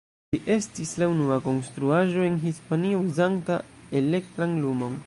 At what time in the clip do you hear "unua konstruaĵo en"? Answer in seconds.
1.15-2.41